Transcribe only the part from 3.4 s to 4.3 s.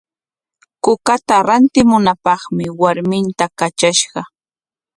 katrashqa.